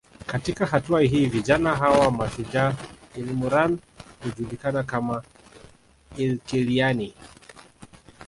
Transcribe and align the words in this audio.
Katika 0.25 0.65
hatua 0.65 1.01
hii 1.01 1.25
vijana 1.25 1.75
hawa 1.75 2.11
mashujaa 2.11 2.73
ilmurran 3.15 3.77
hujulikana 4.23 4.83
kama 4.83 5.23
Ilkiliyani 6.17 7.13